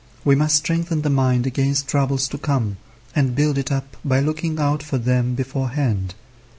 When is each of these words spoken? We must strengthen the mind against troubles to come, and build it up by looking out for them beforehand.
We 0.25 0.33
must 0.33 0.55
strengthen 0.55 1.03
the 1.03 1.11
mind 1.11 1.45
against 1.45 1.87
troubles 1.87 2.27
to 2.29 2.39
come, 2.39 2.77
and 3.15 3.35
build 3.35 3.59
it 3.59 3.71
up 3.71 3.95
by 4.03 4.19
looking 4.19 4.57
out 4.57 4.81
for 4.81 4.97
them 4.97 5.35
beforehand. 5.35 6.15